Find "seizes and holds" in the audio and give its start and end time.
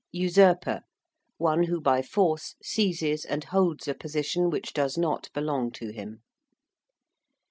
2.63-3.87